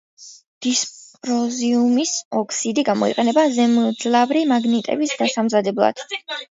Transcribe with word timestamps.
დისპროზიუმის 0.65 2.15
ოქსიდი 2.41 2.87
გამოიყენება 2.91 3.47
ზემძლავრი 3.61 4.43
მაგნიტების 4.57 5.19
დასამზადებლად. 5.25 6.09